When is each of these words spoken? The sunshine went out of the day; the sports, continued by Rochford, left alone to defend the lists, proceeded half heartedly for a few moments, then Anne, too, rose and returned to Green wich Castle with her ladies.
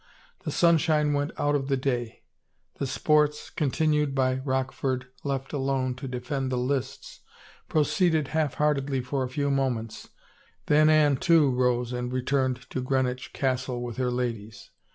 The 0.45 0.49
sunshine 0.51 1.13
went 1.13 1.29
out 1.37 1.53
of 1.53 1.67
the 1.67 1.77
day; 1.77 2.23
the 2.79 2.87
sports, 2.87 3.51
continued 3.51 4.15
by 4.15 4.37
Rochford, 4.37 5.05
left 5.23 5.53
alone 5.53 5.93
to 5.97 6.07
defend 6.07 6.51
the 6.51 6.57
lists, 6.57 7.19
proceeded 7.69 8.29
half 8.29 8.55
heartedly 8.55 9.01
for 9.01 9.21
a 9.23 9.29
few 9.29 9.51
moments, 9.51 10.09
then 10.65 10.89
Anne, 10.89 11.17
too, 11.17 11.51
rose 11.51 11.93
and 11.93 12.11
returned 12.11 12.67
to 12.71 12.81
Green 12.81 13.05
wich 13.05 13.31
Castle 13.31 13.79
with 13.83 13.97
her 13.97 14.09
ladies. 14.09 14.71